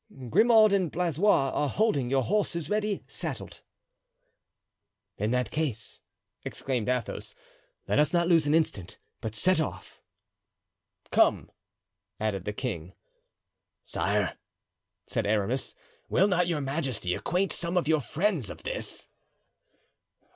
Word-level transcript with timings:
"Grimaud 0.31 0.73
and 0.73 0.91
Blaisois 0.91 1.51
are 1.51 1.69
holding 1.69 2.09
your 2.09 2.23
horses, 2.23 2.71
ready 2.71 3.03
saddled." 3.05 3.61
"In 5.19 5.29
that 5.29 5.51
case," 5.51 6.01
exclaimed 6.43 6.89
Athos, 6.89 7.35
"let 7.87 7.99
us 7.99 8.11
not 8.11 8.27
lose 8.27 8.47
an 8.47 8.55
instant, 8.55 8.97
but 9.19 9.35
set 9.35 9.59
off." 9.61 10.01
"Come," 11.11 11.51
added 12.19 12.45
the 12.45 12.51
king. 12.53 12.95
"Sire," 13.83 14.39
said 15.05 15.27
Aramis, 15.27 15.75
"will 16.09 16.27
not 16.27 16.47
your 16.47 16.61
majesty 16.61 17.13
acquaint 17.13 17.53
some 17.53 17.77
of 17.77 17.87
your 17.87 18.01
friends 18.01 18.49
of 18.49 18.63
this?" 18.63 19.07